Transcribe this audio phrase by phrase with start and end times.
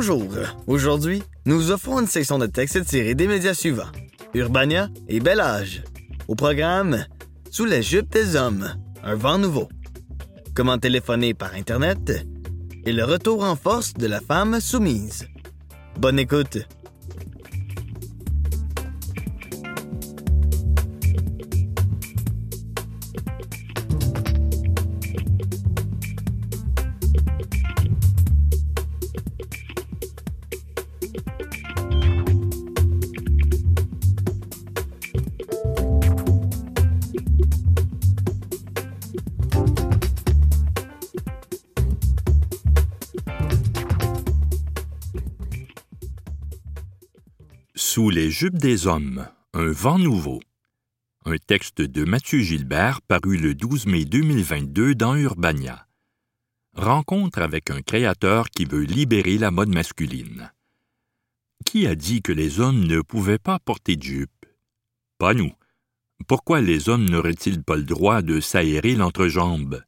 [0.00, 0.28] Bonjour.
[0.68, 3.90] Aujourd'hui, nous offrons une section de texte tirée des médias suivants
[4.32, 5.82] Urbania et Bel Âge.
[6.28, 7.04] Au programme
[7.50, 9.68] Sous les jupes des hommes, un vent nouveau.
[10.54, 12.24] Comment téléphoner par Internet
[12.86, 15.26] et le retour en force de la femme soumise.
[15.98, 16.58] Bonne écoute.
[48.00, 50.40] Les jupes des hommes, un vent nouveau.
[51.24, 55.88] Un texte de Mathieu Gilbert paru le 12 mai 2022 dans Urbania.
[56.74, 60.52] Rencontre avec un créateur qui veut libérer la mode masculine.
[61.66, 64.46] Qui a dit que les hommes ne pouvaient pas porter de jupe?
[65.18, 65.52] Pas nous.
[66.28, 69.82] Pourquoi les hommes n'auraient-ils pas le droit de s'aérer l'entrejambe?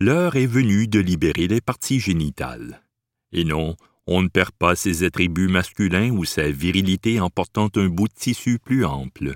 [0.00, 2.82] L'heure est venue de libérer les parties génitales.
[3.30, 3.76] Et non,
[4.10, 8.14] on ne perd pas ses attributs masculins ou sa virilité en portant un bout de
[8.14, 9.34] tissu plus ample.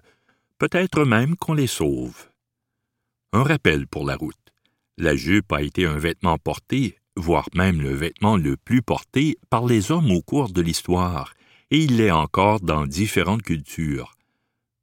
[0.58, 2.30] Peut-être même qu'on les sauve.
[3.34, 4.34] Un rappel pour la route.
[4.96, 9.66] La jupe a été un vêtement porté, voire même le vêtement le plus porté, par
[9.66, 11.34] les hommes au cours de l'histoire,
[11.70, 14.14] et il l'est encore dans différentes cultures.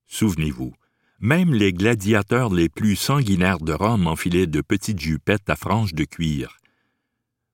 [0.07, 0.73] Souvenez-vous,
[1.19, 6.03] même les gladiateurs les plus sanguinaires de Rome enfilaient de petites jupettes à franges de
[6.03, 6.57] cuir.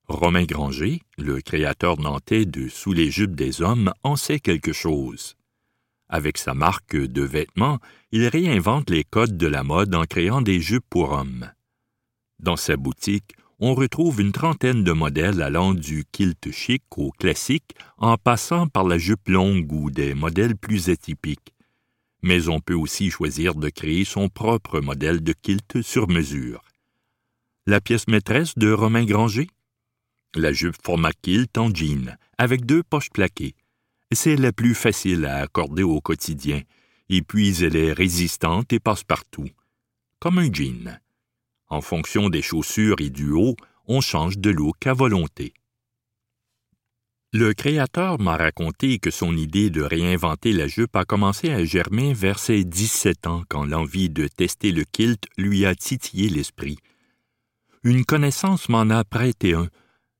[0.08, 5.34] Romain Granger, le créateur nantais de Sous les jupes des hommes, en sait quelque chose.
[6.08, 7.80] Avec sa marque de vêtements,
[8.12, 11.50] il réinvente les codes de la mode en créant des jupes pour hommes.
[12.38, 17.74] Dans sa boutique, on retrouve une trentaine de modèles allant du kilt chic au classique
[17.98, 21.52] en passant par la jupe longue ou des modèles plus atypiques.
[22.22, 26.62] Mais on peut aussi choisir de créer son propre modèle de kilt sur mesure.
[27.66, 29.48] La pièce maîtresse de Romain Granger?
[30.38, 33.54] La jupe format kilt en jean, avec deux poches plaquées.
[34.12, 36.62] C'est la plus facile à accorder au quotidien,
[37.08, 39.48] et puis elle est résistante et passe partout.
[40.20, 41.00] Comme un jean.
[41.68, 45.52] En fonction des chaussures et du haut, on change de look à volonté.
[47.32, 52.14] Le créateur m'a raconté que son idée de réinventer la jupe a commencé à germer
[52.14, 56.78] vers ses 17 ans quand l'envie de tester le kilt lui a titillé l'esprit.
[57.82, 59.68] Une connaissance m'en a prêté un,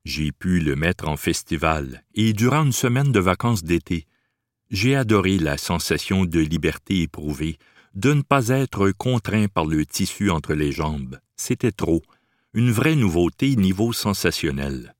[0.07, 4.05] j'ai pu le mettre en festival et durant une semaine de vacances d'été,
[4.69, 7.57] j'ai adoré la sensation de liberté éprouvée,
[7.93, 11.19] de ne pas être contraint par le tissu entre les jambes.
[11.35, 12.01] C'était trop,
[12.53, 14.95] une vraie nouveauté niveau sensationnel.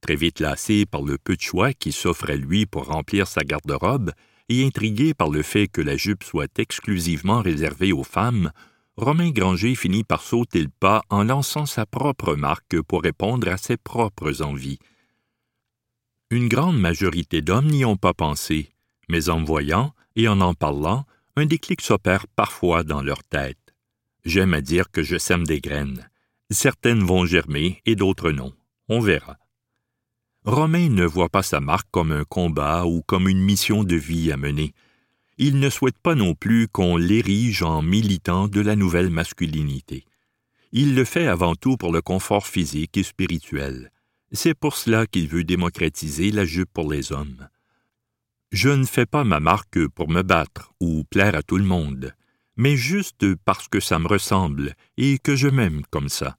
[0.00, 3.42] Très vite lassé par le peu de choix qui s'offre à lui pour remplir sa
[3.42, 4.10] garde-robe,
[4.48, 8.50] et intrigué par le fait que la jupe soit exclusivement réservée aux femmes,
[8.96, 13.56] Romain Granger finit par sauter le pas en lançant sa propre marque pour répondre à
[13.56, 14.78] ses propres envies.
[16.30, 18.72] Une grande majorité d'hommes n'y ont pas pensé,
[19.08, 21.06] mais en voyant et en en parlant,
[21.36, 23.74] un déclic s'opère parfois dans leur tête.
[24.24, 26.10] J'aime à dire que je sème des graines.
[26.50, 28.52] Certaines vont germer et d'autres non.
[28.88, 29.38] On verra.
[30.44, 34.32] Romain ne voit pas sa marque comme un combat ou comme une mission de vie
[34.32, 34.74] à mener
[35.42, 40.04] il ne souhaite pas non plus qu'on l'érige en militant de la nouvelle masculinité.
[40.70, 43.90] Il le fait avant tout pour le confort physique et spirituel.
[44.32, 47.48] C'est pour cela qu'il veut démocratiser la jupe pour les hommes.
[48.52, 52.14] Je ne fais pas ma marque pour me battre ou plaire à tout le monde,
[52.56, 56.36] mais juste parce que ça me ressemble et que je m'aime comme ça.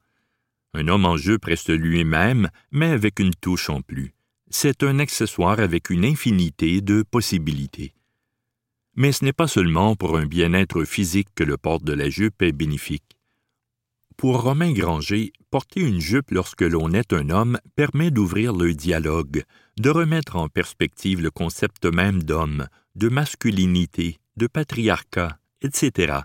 [0.75, 4.13] Un homme en jupe reste lui-même, mais avec une touche en plus.
[4.51, 7.95] C'est un accessoire avec une infinité de possibilités.
[8.95, 12.41] Mais ce n'est pas seulement pour un bien-être physique que le port de la jupe
[12.41, 13.17] est bénéfique.
[14.17, 19.43] Pour Romain Granger, porter une jupe lorsque l'on est un homme permet d'ouvrir le dialogue,
[19.79, 26.19] de remettre en perspective le concept même d'homme, de masculinité, de patriarcat, etc.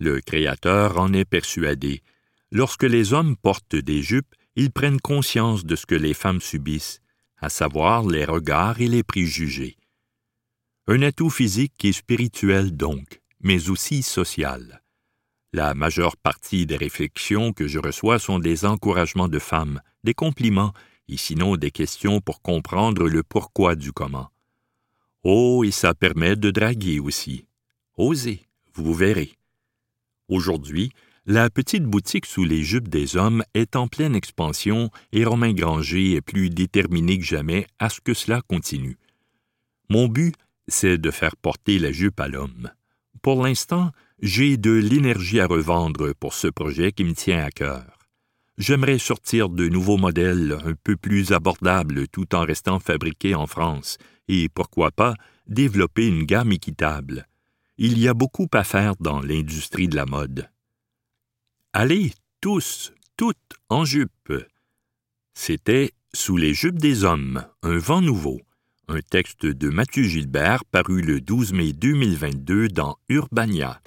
[0.00, 2.02] Le Créateur en est persuadé.
[2.50, 7.00] Lorsque les hommes portent des jupes, ils prennent conscience de ce que les femmes subissent,
[7.38, 9.76] à savoir les regards et les préjugés.
[10.88, 14.82] Un atout physique et spirituel donc, mais aussi social.
[15.52, 20.72] La majeure partie des réflexions que je reçois sont des encouragements de femmes, des compliments,
[21.08, 24.30] et sinon des questions pour comprendre le pourquoi du comment.
[25.22, 27.46] Oh, et ça permet de draguer aussi.
[27.96, 29.36] Osez, vous verrez.
[30.28, 30.90] Aujourd'hui,
[31.26, 36.14] la petite boutique sous les jupes des hommes est en pleine expansion et Romain Granger
[36.14, 38.98] est plus déterminé que jamais à ce que cela continue.
[39.88, 40.34] Mon but,
[40.68, 42.70] c'est de faire porter la jupe à l'homme.
[43.22, 47.98] Pour l'instant, j'ai de l'énergie à revendre pour ce projet qui me tient à cœur.
[48.58, 53.98] J'aimerais sortir de nouveaux modèles un peu plus abordables tout en restant fabriqués en France
[54.28, 55.14] et, pourquoi pas,
[55.46, 57.26] développer une gamme équitable.
[57.78, 60.50] Il y a beaucoup à faire dans l'industrie de la mode.
[61.72, 64.32] Allez, tous, toutes en jupe.
[65.34, 68.40] C'était Sous les jupes des hommes, un vent nouveau,
[68.94, 73.80] un texte de Mathieu Gilbert paru le 12 mai 2022 dans Urbania.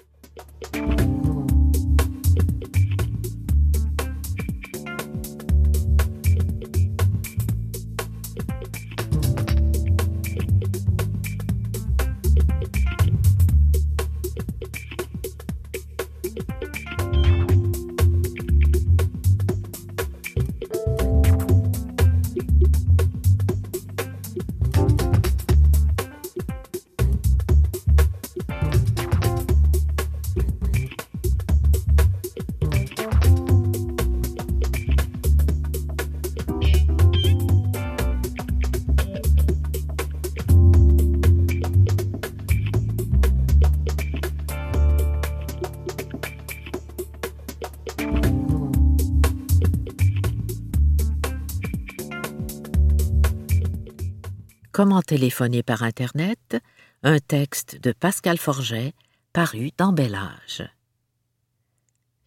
[54.75, 56.57] Comment téléphoner par Internet?
[57.01, 58.91] Un texte de Pascal Forget
[59.31, 60.19] paru dans Bel.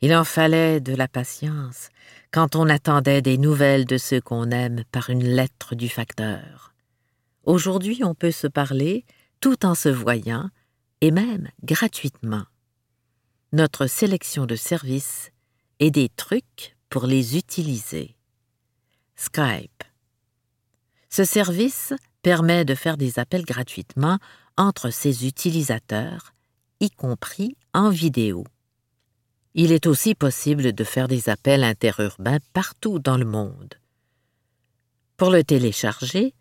[0.01, 1.91] Il en fallait de la patience
[2.31, 6.73] quand on attendait des nouvelles de ceux qu'on aime par une lettre du facteur.
[7.45, 9.05] Aujourd'hui, on peut se parler
[9.43, 10.49] tout en se voyant
[11.03, 12.47] et même gratuitement.
[13.53, 15.33] Notre sélection de services
[15.81, 18.17] et des trucs pour les utiliser.
[19.17, 19.85] Skype.
[21.11, 21.93] Ce service
[22.23, 24.19] permet de faire des appels gratuitement
[24.57, 26.35] entre ses utilisateurs,
[26.81, 28.45] y compris en vidéo.
[29.55, 33.75] Il est aussi possible de faire des appels interurbains partout dans le monde.
[35.17, 36.35] Pour le télécharger,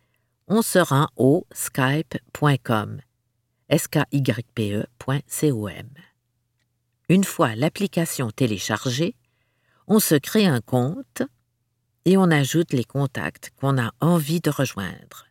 [0.48, 3.02] on se rend au skype.com,
[3.76, 5.24] skype.com.
[7.10, 9.16] Une fois l'application téléchargée,
[9.88, 11.24] on se crée un compte
[12.06, 15.27] et on ajoute les contacts qu'on a envie de rejoindre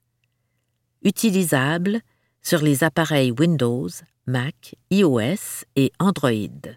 [1.06, 2.00] utilisable
[2.42, 3.88] sur les appareils Windows,
[4.26, 6.74] Mac, iOS et Android.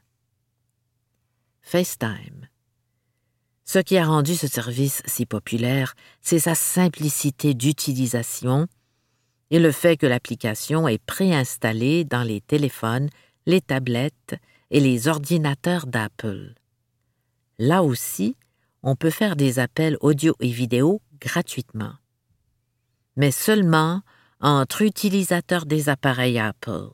[1.63, 2.47] FaceTime.
[3.65, 8.67] Ce qui a rendu ce service si populaire, c'est sa simplicité d'utilisation
[9.51, 13.09] et le fait que l'application est préinstallée dans les téléphones,
[13.47, 14.35] les tablettes
[14.69, 16.53] et les ordinateurs d'Apple.
[17.57, 18.37] Là aussi,
[18.83, 21.93] on peut faire des appels audio et vidéo gratuitement.
[23.15, 24.01] Mais seulement
[24.41, 26.89] entre utilisateurs des appareils Apple.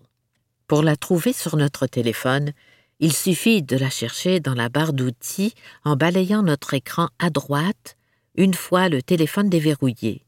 [0.67, 2.51] Pour la trouver sur notre téléphone,
[2.99, 5.53] il suffit de la chercher dans la barre d'outils
[5.83, 7.97] en balayant notre écran à droite
[8.35, 10.25] une fois le téléphone déverrouillé.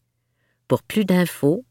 [0.67, 1.65] Pour plus d'infos,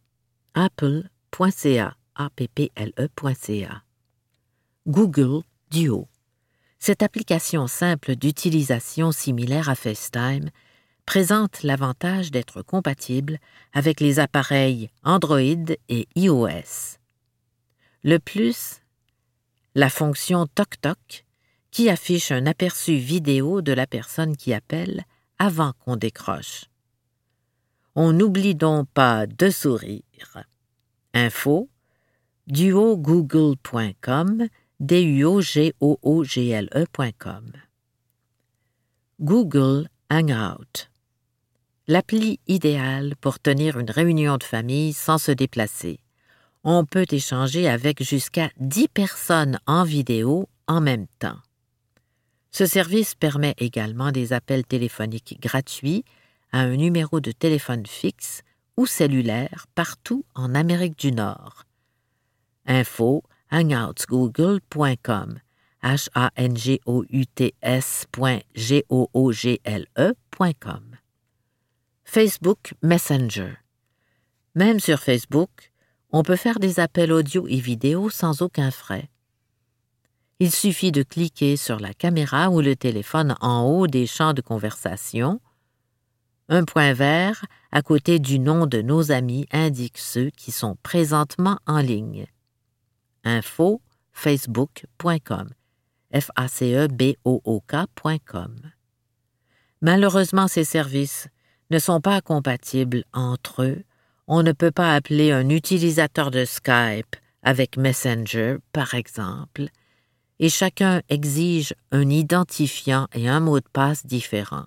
[0.54, 3.82] apple.ca, apple.ca.
[4.86, 6.08] Google Duo.
[6.78, 10.50] Cette application simple d'utilisation similaire à FaceTime
[11.06, 13.38] présente l'avantage d'être compatible
[13.72, 15.40] avec les appareils Android
[15.88, 16.98] et iOS.
[18.02, 18.82] Le plus,
[19.74, 21.24] la fonction Toc Toc
[21.70, 25.04] qui affiche un aperçu vidéo de la personne qui appelle
[25.38, 26.64] avant qu'on décroche.
[27.94, 30.44] On n'oublie donc pas de sourire.
[31.14, 31.68] Info
[32.46, 34.48] duogoogle.com
[34.78, 37.52] d u o g o o g l e.com
[39.18, 40.90] Google Hangout
[41.88, 46.00] l'appli idéale pour tenir une réunion de famille sans se déplacer.
[46.64, 51.38] On peut échanger avec jusqu'à 10 personnes en vidéo en même temps.
[52.50, 56.04] Ce service permet également des appels téléphoniques gratuits
[56.52, 58.42] à un numéro de téléphone fixe
[58.76, 61.64] ou cellulaire partout en Amérique du Nord.
[62.66, 65.38] Info hangoutsgoogle.com
[65.82, 70.85] h a n g o u t s.g o o g l e.com
[72.08, 73.58] Facebook Messenger.
[74.54, 75.72] Même sur Facebook,
[76.12, 79.10] on peut faire des appels audio et vidéo sans aucun frais.
[80.38, 84.40] Il suffit de cliquer sur la caméra ou le téléphone en haut des champs de
[84.40, 85.40] conversation.
[86.48, 91.58] Un point vert à côté du nom de nos amis indique ceux qui sont présentement
[91.66, 92.26] en ligne.
[93.24, 93.82] Info
[94.12, 95.50] facebook.com
[96.14, 97.62] f a c e b o o.
[99.82, 101.28] Malheureusement, ces services
[101.70, 103.82] ne sont pas compatibles entre eux.
[104.26, 109.66] On ne peut pas appeler un utilisateur de Skype avec Messenger, par exemple,
[110.38, 114.66] et chacun exige un identifiant et un mot de passe différents.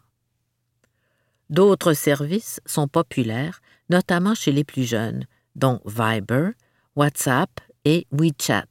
[1.50, 5.26] D'autres services sont populaires, notamment chez les plus jeunes,
[5.56, 6.52] dont Viber,
[6.96, 7.50] WhatsApp
[7.86, 8.66] et WeChat.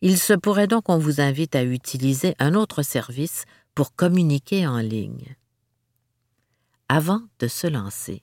[0.00, 4.78] Il se pourrait donc qu'on vous invite à utiliser un autre service pour communiquer en
[4.78, 5.36] ligne.
[6.88, 8.22] Avant de se lancer.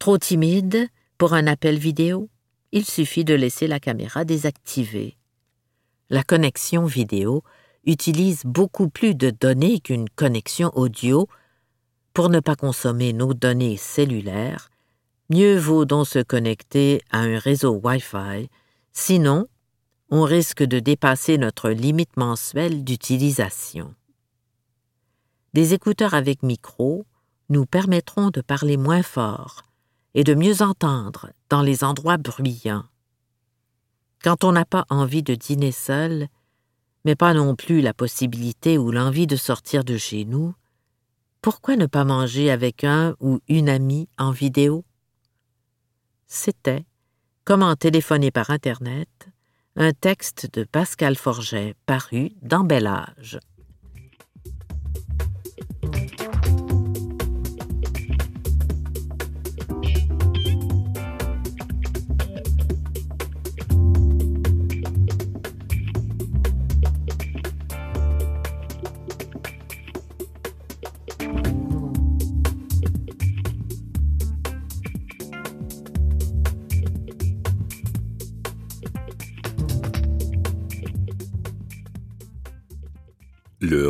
[0.00, 2.28] Trop timide pour un appel vidéo?
[2.72, 5.16] Il suffit de laisser la caméra désactivée.
[6.10, 7.44] La connexion vidéo
[7.84, 11.28] utilise beaucoup plus de données qu'une connexion audio.
[12.14, 14.68] Pour ne pas consommer nos données cellulaires,
[15.30, 18.50] mieux vaut donc se connecter à un réseau Wi-Fi,
[18.92, 19.46] sinon
[20.10, 23.94] on risque de dépasser notre limite mensuelle d'utilisation.
[25.54, 27.06] Des écouteurs avec micro
[27.48, 29.62] nous permettront de parler moins fort
[30.14, 32.84] et de mieux entendre dans les endroits bruyants.
[34.22, 36.28] Quand on n'a pas envie de dîner seul,
[37.04, 40.54] mais pas non plus la possibilité ou l'envie de sortir de chez nous,
[41.40, 44.84] pourquoi ne pas manger avec un ou une amie en vidéo?
[46.26, 46.84] C'était
[47.44, 49.28] Comment téléphoner par Internet,
[49.76, 53.38] un texte de Pascal Forget paru dans Bel Âge.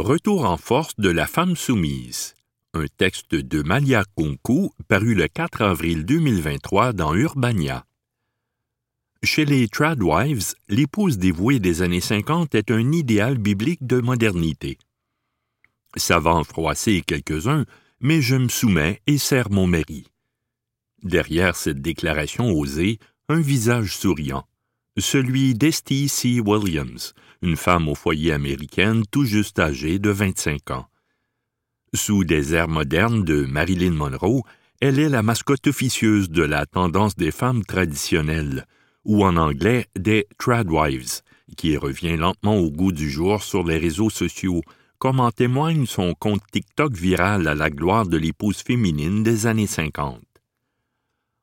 [0.06, 2.36] Retour en force de la femme soumise.
[2.74, 7.84] Un texte de Malia Kunku paru le 4 avril 2023 dans Urbania.
[9.24, 14.78] Chez les Tradwives, l'épouse dévouée des années 50 est un idéal biblique de modernité.
[15.96, 17.64] Ça va en froisser quelques-uns,
[17.98, 20.06] mais je me soumets et sers mon mari.
[21.02, 24.46] Derrière cette déclaration osée, un visage souriant
[24.98, 26.40] celui d'Esty C.
[26.40, 30.86] Williams, une femme au foyer américaine tout juste âgée de 25 ans.
[31.94, 34.42] Sous des airs modernes de Marilyn Monroe,
[34.80, 38.66] elle est la mascotte officieuse de la tendance des femmes traditionnelles,
[39.04, 41.22] ou en anglais des tradwives,
[41.56, 44.62] qui revient lentement au goût du jour sur les réseaux sociaux,
[44.98, 49.66] comme en témoigne son compte TikTok viral à la gloire de l'épouse féminine des années
[49.66, 50.20] 50.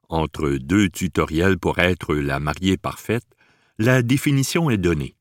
[0.09, 3.25] Entre deux tutoriels pour être la mariée parfaite,
[3.79, 5.15] la définition est donnée.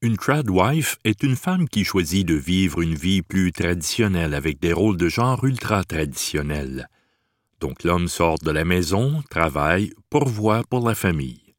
[0.00, 4.72] Une tradwife est une femme qui choisit de vivre une vie plus traditionnelle avec des
[4.72, 6.88] rôles de genre ultra traditionnels.
[7.60, 11.54] Donc l'homme sort de la maison, travaille, pourvoit pour la famille.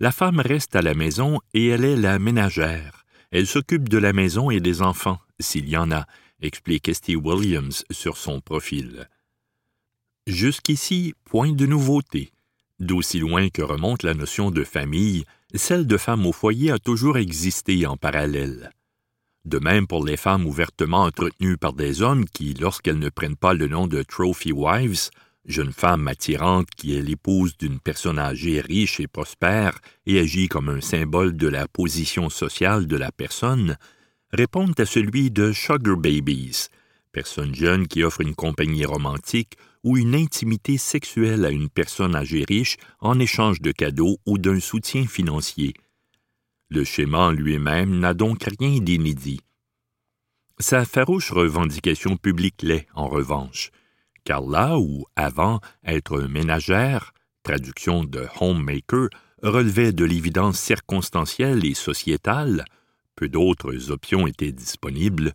[0.00, 3.04] La femme reste à la maison et elle est la ménagère.
[3.30, 6.06] Elle s'occupe de la maison et des enfants, s'il y en a,
[6.42, 9.08] explique Esty Williams sur son profil.
[10.26, 12.32] Jusqu'ici, point de nouveauté.
[12.82, 15.24] D'aussi loin que remonte la notion de famille,
[15.54, 18.72] celle de femme au foyer a toujours existé en parallèle.
[19.44, 23.54] De même pour les femmes ouvertement entretenues par des hommes qui, lorsqu'elles ne prennent pas
[23.54, 25.10] le nom de trophy wives,
[25.44, 30.68] jeune femme attirante qui est l'épouse d'une personne âgée riche et prospère et agit comme
[30.68, 33.76] un symbole de la position sociale de la personne,
[34.32, 36.66] répondent à celui de sugar babies,
[37.12, 42.44] personnes jeunes qui offrent une compagnie romantique ou une intimité sexuelle à une personne âgée
[42.46, 45.74] riche en échange de cadeaux ou d'un soutien financier.
[46.68, 49.40] Le schéma lui-même n'a donc rien d'inédit.
[50.58, 53.70] Sa farouche revendication publique l'est, en revanche,
[54.24, 57.12] car là où, avant, être ménagère,
[57.42, 59.08] traduction de homemaker,
[59.42, 62.64] relevait de l'évidence circonstancielle et sociétale,
[63.16, 65.32] peu d'autres options étaient disponibles,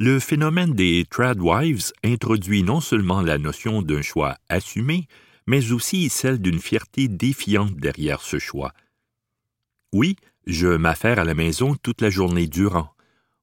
[0.00, 5.08] le phénomène des tradwives introduit non seulement la notion d'un choix assumé,
[5.48, 8.72] mais aussi celle d'une fierté défiante derrière ce choix.
[9.92, 10.14] Oui,
[10.46, 12.94] je m'affaire à la maison toute la journée durant.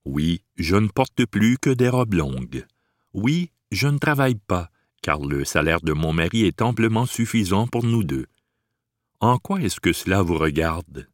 [0.06, 2.66] Oui, je ne porte plus que des robes longues.
[3.14, 4.70] Oui, je ne travaille pas,
[5.02, 8.28] car le salaire de mon mari est amplement suffisant pour nous deux.
[9.20, 11.10] En quoi est-ce que cela vous regarde?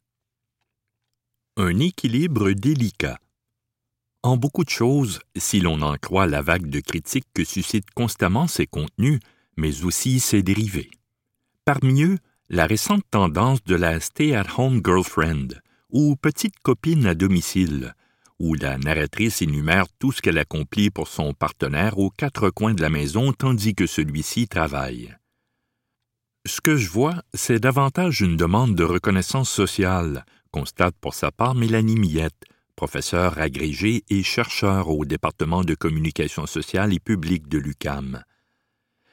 [1.57, 3.17] Un équilibre délicat.
[4.23, 8.47] En beaucoup de choses, si l'on en croit la vague de critiques que suscitent constamment
[8.47, 9.19] ces contenus,
[9.57, 10.91] mais aussi ses dérivés.
[11.65, 12.17] Parmi eux,
[12.49, 15.47] la récente tendance de la stay-at-home girlfriend,
[15.89, 17.95] ou petite copine à domicile,
[18.39, 22.81] où la narratrice énumère tout ce qu'elle accomplit pour son partenaire aux quatre coins de
[22.81, 25.15] la maison tandis que celui-ci travaille.
[26.47, 31.55] Ce que je vois, c'est davantage une demande de reconnaissance sociale, constate pour sa part
[31.55, 32.45] Mélanie Millette,
[32.81, 38.23] professeure agrégée et chercheur au département de communication sociale et publique de l'UCAM.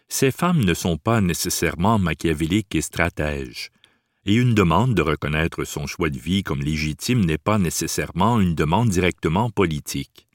[0.09, 3.69] Ces femmes ne sont pas nécessairement machiavéliques et stratèges,
[4.25, 8.55] et une demande de reconnaître son choix de vie comme légitime n'est pas nécessairement une
[8.55, 10.27] demande directement politique.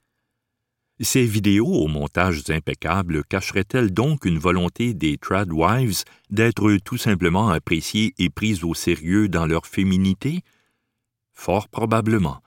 [0.99, 8.13] Ces vidéos aux montages impeccables cacheraient-elles donc une volonté des tradwives d'être tout simplement appréciées
[8.19, 10.41] et prises au sérieux dans leur féminité?
[11.33, 12.42] Fort probablement.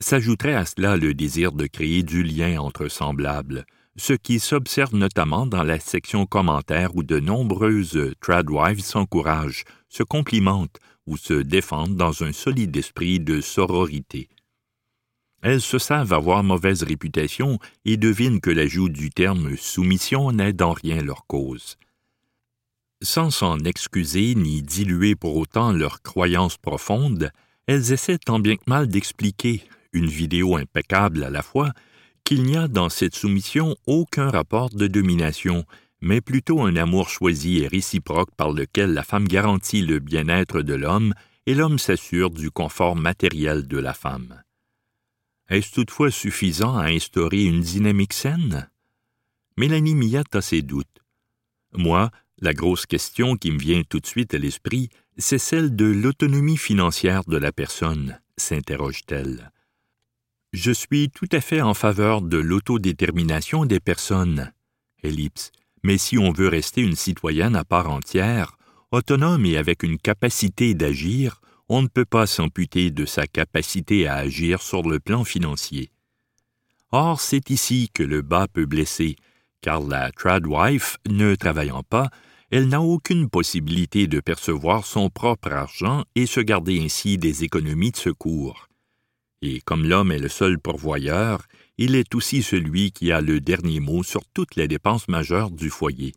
[0.00, 3.64] S'ajouterait à cela le désir de créer du lien entre semblables,
[3.96, 10.78] ce qui s'observe notamment dans la section commentaires où de nombreuses tradwives s'encouragent, se complimentent
[11.06, 14.28] ou se défendent dans un solide esprit de sororité.
[15.42, 20.72] Elles se savent avoir mauvaise réputation et devinent que l'ajout du terme soumission n'aide en
[20.72, 21.76] rien leur cause.
[23.02, 27.30] Sans s'en excuser ni diluer pour autant leurs croyances profondes,
[27.66, 29.62] elles essaient tant bien que mal d'expliquer,
[29.96, 31.72] une vidéo impeccable à la fois,
[32.24, 35.64] qu'il n'y a dans cette soumission aucun rapport de domination,
[36.00, 40.74] mais plutôt un amour choisi et réciproque par lequel la femme garantit le bien-être de
[40.74, 41.14] l'homme
[41.46, 44.42] et l'homme s'assure du confort matériel de la femme.
[45.48, 48.68] Est-ce toutefois suffisant à instaurer une dynamique saine?
[49.56, 51.02] Mélanie Millette a ses doutes.
[51.72, 52.10] Moi,
[52.40, 56.58] la grosse question qui me vient tout de suite à l'esprit, c'est celle de l'autonomie
[56.58, 59.50] financière de la personne, s'interroge-t-elle.
[60.56, 64.54] Je suis tout à fait en faveur de l'autodétermination des personnes.
[65.02, 65.52] Ellipse.
[65.82, 68.56] Mais si on veut rester une citoyenne à part entière,
[68.90, 74.14] autonome et avec une capacité d'agir, on ne peut pas s'amputer de sa capacité à
[74.14, 75.90] agir sur le plan financier.
[76.90, 79.16] Or, c'est ici que le bas peut blesser,
[79.60, 82.08] car la tradwife, ne travaillant pas,
[82.50, 87.90] elle n'a aucune possibilité de percevoir son propre argent et se garder ainsi des économies
[87.90, 88.65] de secours.
[89.48, 91.46] Et comme l'homme est le seul pourvoyeur,
[91.78, 95.70] il est aussi celui qui a le dernier mot sur toutes les dépenses majeures du
[95.70, 96.14] foyer.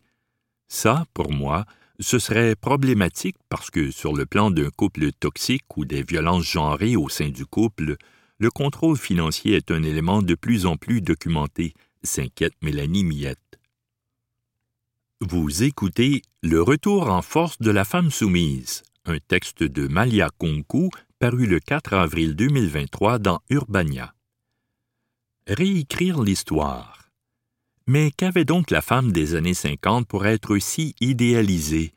[0.66, 1.64] Ça, pour moi,
[2.00, 6.96] ce serait problématique parce que sur le plan d'un couple toxique ou des violences genrées
[6.96, 7.94] au sein du couple,
[8.38, 13.60] le contrôle financier est un élément de plus en plus documenté, s'inquiète Mélanie Miette.
[15.20, 20.90] Vous écoutez Le retour en force de la femme soumise, un texte de Malia Konku
[21.20, 24.14] paru le 4 avril 2023 dans Urbania.
[25.46, 27.10] Réécrire l'histoire.
[27.86, 31.92] Mais qu'avait donc la femme des années 50 pour être si idéalisée?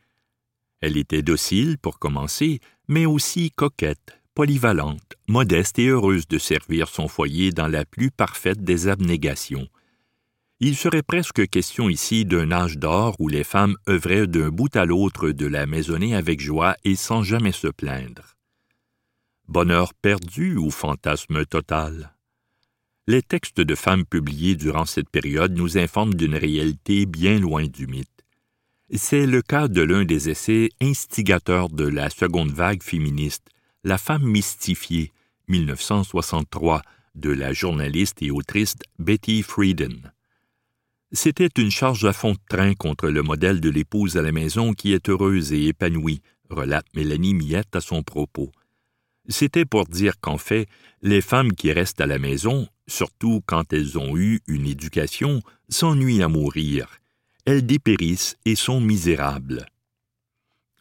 [0.82, 2.60] Elle était docile, pour commencer,
[2.90, 8.62] mais aussi coquette, polyvalente, modeste et heureuse de servir son foyer dans la plus parfaite
[8.62, 9.70] des abnégations.
[10.60, 14.84] Il serait presque question ici d'un âge d'or où les femmes œuvraient d'un bout à
[14.84, 18.33] l'autre de la maisonnée avec joie et sans jamais se plaindre.
[19.50, 22.16] Bonheur perdu ou fantasme total?
[23.08, 27.86] Les textes de femmes publiés durant cette période nous informent d'une réalité bien loin du
[27.86, 28.08] mythe.
[28.96, 33.50] C'est le cas de l'un des essais instigateurs de la seconde vague féministe,
[33.84, 35.12] La femme mystifiée,
[35.50, 36.82] 1963,
[37.16, 40.14] de la journaliste et autrice Betty Friedan.
[41.12, 44.72] C'était une charge à fond de train contre le modèle de l'épouse à la maison
[44.72, 48.52] qui est heureuse et épanouie, relate Mélanie Miette à son propos.
[49.30, 50.68] C'était pour dire qu'en fait,
[51.02, 56.24] les femmes qui restent à la maison surtout quand elles ont eu une éducation, s'ennuient
[56.24, 56.88] à mourir.
[57.46, 59.66] Elles dépérissent et sont misérables.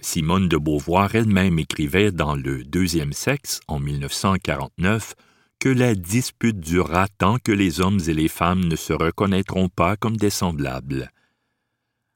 [0.00, 5.14] Simone de Beauvoir elle-même écrivait dans Le Deuxième Sexe, en 1949,
[5.60, 9.96] que la dispute durera tant que les hommes et les femmes ne se reconnaîtront pas
[9.96, 11.12] comme des semblables.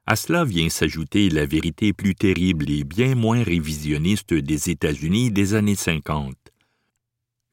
[0.07, 5.55] À cela vient s'ajouter la vérité plus terrible et bien moins révisionniste des États-Unis des
[5.55, 6.37] années 50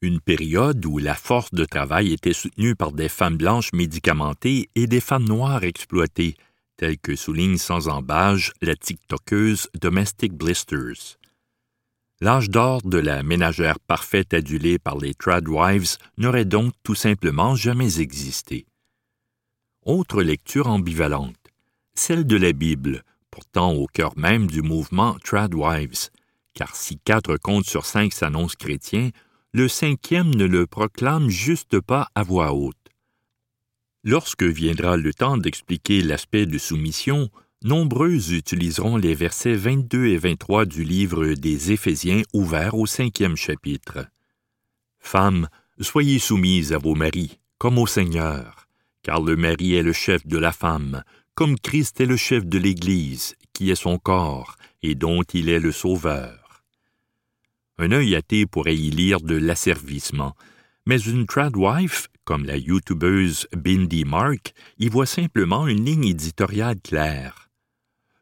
[0.03, 4.85] une période où la force de travail était soutenue par des femmes blanches médicamentées et
[4.85, 6.35] des femmes noires exploitées,
[6.77, 11.17] telles que souligne sans embâge la TikTokeuse Domestic Blisters.
[12.19, 17.99] L'âge d'or de la ménagère parfaite adulée par les tradwives n'aurait donc tout simplement jamais
[17.99, 18.65] existé.
[19.85, 21.42] Autre lecture ambivalente,
[21.95, 26.09] celle de la Bible, pourtant au cœur même du mouvement Tradwives,
[26.53, 29.09] car si quatre contes sur cinq s'annoncent chrétiens,
[29.53, 32.75] le cinquième ne le proclame juste pas à voix haute.
[34.03, 37.29] Lorsque viendra le temps d'expliquer l'aspect de soumission,
[37.63, 44.07] nombreux utiliseront les versets 22 et 23 du livre des Éphésiens ouvert au cinquième chapitre.
[44.99, 45.47] Femme,
[45.79, 48.67] Soyez soumises à vos maris, comme au Seigneur,
[49.01, 51.03] car le mari est le chef de la femme,
[51.35, 55.59] comme Christ est le chef de l'Église, qui est son corps, et dont il est
[55.59, 56.63] le sauveur.
[57.77, 60.35] Un œil athée pourrait y lire de l'asservissement,
[60.85, 67.49] mais une tradwife, comme la youtubeuse Bindi Mark, y voit simplement une ligne éditoriale claire.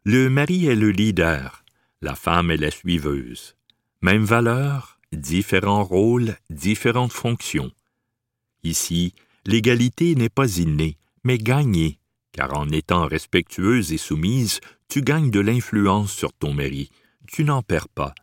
[0.03, 1.63] Le mari est le leader,
[2.01, 3.55] la femme est la suiveuse.
[4.01, 7.71] Même valeur, différents rôles, différentes fonctions.
[8.63, 9.13] Ici,
[9.45, 11.99] l'égalité n'est pas innée, mais gagnée,
[12.31, 16.89] car en étant respectueuse et soumise, tu gagnes de l'influence sur ton mari,
[17.27, 18.13] tu n'en perds pas.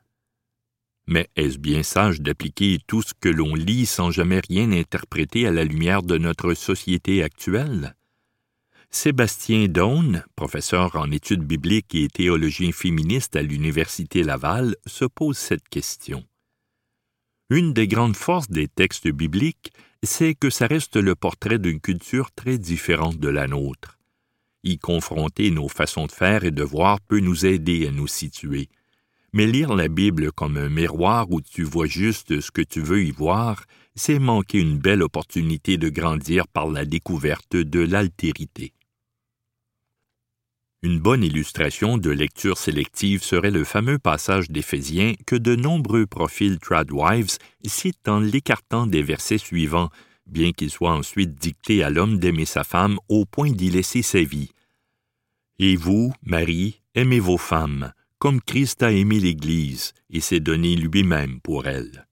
[1.06, 5.50] Mais est-ce bien sage d'appliquer tout ce que l'on lit sans jamais rien interpréter à
[5.50, 7.94] la lumière de notre société actuelle?
[8.90, 15.68] Sébastien Daune, professeur en études bibliques et théologien féministe à l'Université Laval, se pose cette
[15.68, 16.24] question.
[17.50, 22.30] Une des grandes forces des textes bibliques, c'est que ça reste le portrait d'une culture
[22.32, 23.97] très différente de la nôtre.
[24.68, 28.68] Y confronter nos façons de faire et de voir peut nous aider à nous situer.
[29.32, 33.02] Mais lire la Bible comme un miroir où tu vois juste ce que tu veux
[33.02, 38.74] y voir, c'est manquer une belle opportunité de grandir par la découverte de l'altérité.
[40.82, 46.58] Une bonne illustration de lecture sélective serait le fameux passage d'Éphésiens que de nombreux profils
[46.58, 49.88] tradwives citent en l'écartant des versets suivants,
[50.26, 54.22] bien qu'il soit ensuite dicté à l'homme d'aimer sa femme au point d'y laisser sa
[54.22, 54.50] vie.
[55.58, 61.40] Et vous, Marie, aimez vos femmes, comme Christ a aimé l'Église et s'est donné lui-même
[61.40, 62.06] pour elle.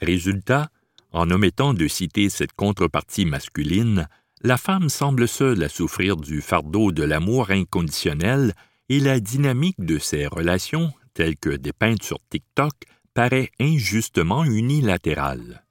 [0.00, 0.70] Résultat,
[1.12, 4.08] en omettant de citer cette contrepartie masculine,
[4.42, 8.54] la femme semble seule à souffrir du fardeau de l'amour inconditionnel
[8.88, 12.74] et la dynamique de ses relations, telle que dépeinte sur TikTok,
[13.14, 15.64] paraît injustement unilatérale.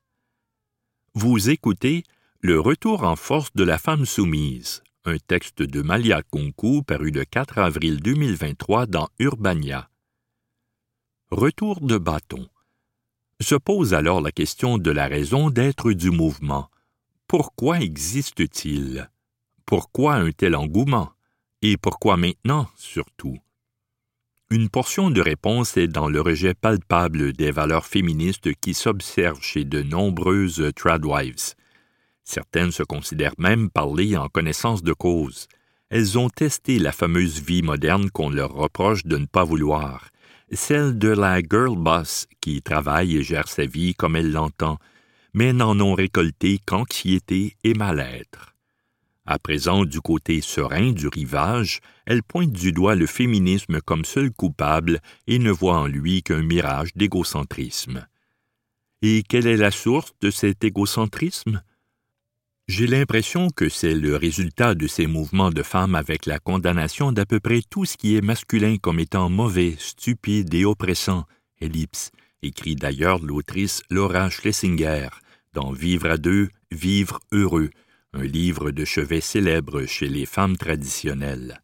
[1.14, 2.04] Vous écoutez
[2.42, 7.26] Le retour en force de la femme soumise, un texte de Malia Kunku paru le
[7.26, 9.90] 4 avril 2023 dans Urbania.
[11.32, 12.48] Retour de bâton.
[13.40, 16.70] Se pose alors la question de la raison d'être du mouvement
[17.28, 19.12] pourquoi existe-t-il?
[19.66, 21.10] Pourquoi un tel engouement?
[21.62, 23.38] Et pourquoi maintenant, surtout?
[24.50, 29.66] Une portion de réponse est dans le rejet palpable des valeurs féministes qui s'observent chez
[29.66, 31.56] de nombreuses tradwives.
[32.30, 35.48] Certaines se considèrent même parler en connaissance de cause.
[35.90, 40.10] Elles ont testé la fameuse vie moderne qu'on leur reproche de ne pas vouloir,
[40.52, 44.78] celle de la girl boss qui travaille et gère sa vie comme elle l'entend,
[45.34, 48.54] mais n'en ont récolté qu'anxiété et mal-être.
[49.26, 54.32] À présent, du côté serein du rivage, elle pointe du doigt le féminisme comme seul
[54.32, 58.06] coupable et ne voit en lui qu'un mirage d'égocentrisme.
[59.02, 61.62] Et quelle est la source de cet égocentrisme?
[62.68, 67.26] J'ai l'impression que c'est le résultat de ces mouvements de femmes avec la condamnation d'à
[67.26, 71.26] peu près tout ce qui est masculin comme étant mauvais, stupide et oppressant,
[71.62, 72.12] ellipse,
[72.44, 75.08] écrit d'ailleurs l'autrice Laura Schlesinger,
[75.54, 77.70] dans Vivre à deux, Vivre heureux,
[78.12, 81.62] un livre de chevet célèbre chez les femmes traditionnelles.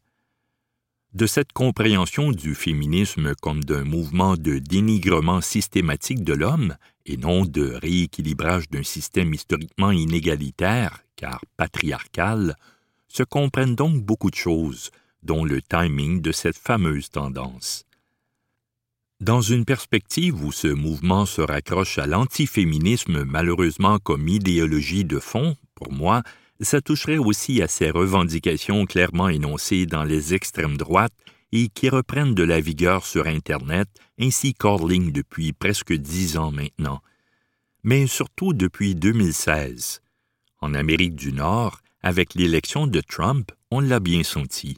[1.13, 7.45] De cette compréhension du féminisme comme d'un mouvement de dénigrement systématique de l'homme et non
[7.45, 12.57] de rééquilibrage d'un système historiquement inégalitaire, car patriarcal,
[13.09, 14.89] se comprennent donc beaucoup de choses,
[15.21, 17.85] dont le timing de cette fameuse tendance.
[19.21, 25.55] Dans une perspective où ce mouvement se raccroche à l'antiféminisme malheureusement comme idéologie de fond,
[25.75, 26.23] pour moi,
[26.63, 31.13] ça toucherait aussi à ces revendications clairement énoncées dans les extrêmes droites
[31.51, 33.87] et qui reprennent de la vigueur sur Internet
[34.19, 37.01] ainsi qu'hors ligne depuis presque dix ans maintenant,
[37.83, 40.01] mais surtout depuis 2016.
[40.61, 44.77] En Amérique du Nord, avec l'élection de Trump, on l'a bien senti.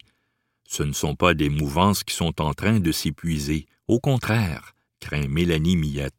[0.67, 5.27] Ce ne sont pas des mouvances qui sont en train de s'épuiser, au contraire, craint
[5.27, 6.13] Mélanie Millette.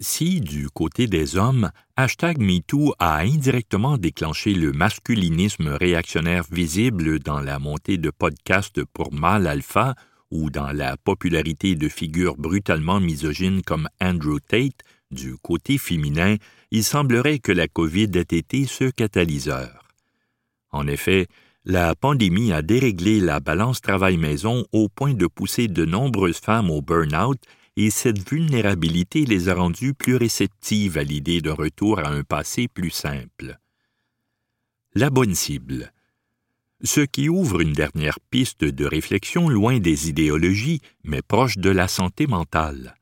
[0.00, 1.70] Si, du côté des hommes,
[2.02, 9.12] hashtag MeToo a indirectement déclenché le masculinisme réactionnaire visible dans la montée de podcasts pour
[9.12, 9.94] mâles alpha
[10.32, 14.80] ou dans la popularité de figures brutalement misogynes comme Andrew Tate,
[15.12, 16.34] du côté féminin,
[16.72, 19.86] il semblerait que la COVID ait été ce catalyseur.
[20.72, 21.28] En effet,
[21.64, 26.82] la pandémie a déréglé la balance travail-maison au point de pousser de nombreuses femmes au
[26.82, 27.38] burn-out
[27.76, 32.68] et cette vulnérabilité les a rendues plus réceptives à l'idée d'un retour à un passé
[32.68, 33.58] plus simple.
[34.94, 35.92] La bonne cible.
[36.84, 41.88] Ce qui ouvre une dernière piste de réflexion loin des idéologies, mais proche de la
[41.88, 42.96] santé mentale.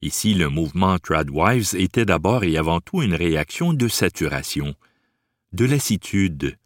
[0.00, 4.74] Ici, le mouvement Tradwives était d'abord et avant tout une réaction de saturation,
[5.52, 6.56] de lassitude.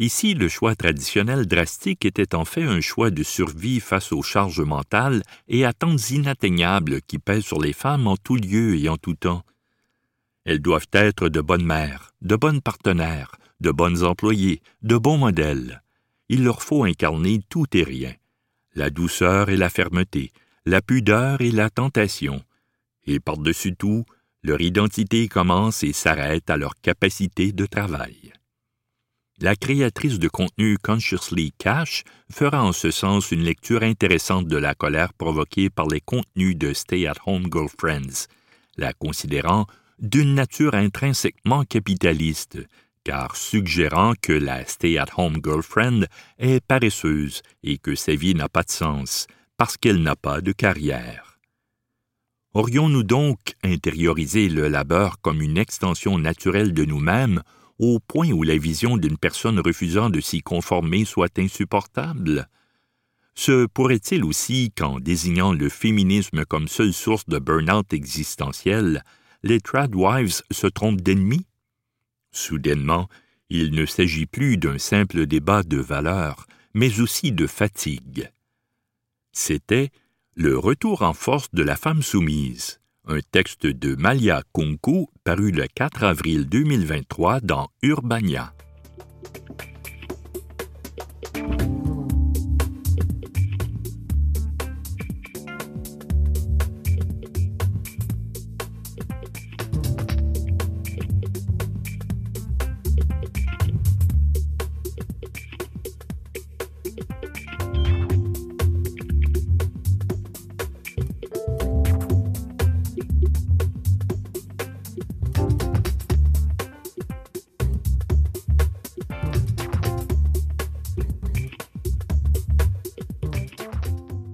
[0.00, 4.62] Ici, le choix traditionnel drastique était en fait un choix de survie face aux charges
[4.62, 9.12] mentales et attentes inatteignables qui pèsent sur les femmes en tout lieu et en tout
[9.14, 9.42] temps.
[10.46, 15.82] Elles doivent être de bonnes mères, de bonnes partenaires, de bonnes employées, de bons modèles.
[16.30, 18.14] Il leur faut incarner tout et rien,
[18.74, 20.32] la douceur et la fermeté,
[20.64, 22.42] la pudeur et la tentation,
[23.04, 24.06] et par-dessus tout,
[24.42, 28.32] leur identité commence et s'arrête à leur capacité de travail.
[29.42, 34.74] La créatrice de contenu Consciously Cash fera en ce sens une lecture intéressante de la
[34.74, 38.26] colère provoquée par les contenus de Stay at Home Girlfriends,
[38.76, 39.66] la considérant
[39.98, 42.58] d'une nature intrinsèquement capitaliste,
[43.02, 46.06] car suggérant que la Stay at Home Girlfriend
[46.38, 49.26] est paresseuse et que sa vie n'a pas de sens
[49.56, 51.38] parce qu'elle n'a pas de carrière.
[52.52, 57.42] Aurions-nous donc intériorisé le labeur comme une extension naturelle de nous-mêmes
[57.80, 62.48] au point où la vision d'une personne refusant de s'y conformer soit insupportable?
[63.34, 69.02] Se pourrait-il aussi qu'en désignant le féminisme comme seule source de burn-out existentiel,
[69.42, 71.46] les tradwives se trompent d'ennemis?
[72.32, 73.08] Soudainement,
[73.48, 78.30] il ne s'agit plus d'un simple débat de valeurs, mais aussi de fatigue.
[79.32, 79.90] C'était
[80.34, 82.79] le retour en force de la femme soumise,
[83.10, 88.52] un texte de Malia Kunku paru le 4 avril 2023 dans Urbania.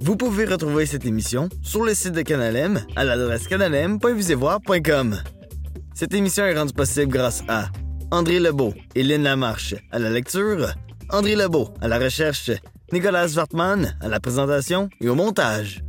[0.07, 5.21] Vous pouvez retrouver cette émission sur le site de Canalem à l'adresse canalem.visevoir.com.
[5.95, 7.71] Cette émission est rendue possible grâce à
[8.13, 10.69] André Lebeau et Lynn Lamarche à la lecture,
[11.11, 12.53] André Lebeau à la recherche,
[12.93, 15.83] Nicolas Wartman à la présentation et au montage.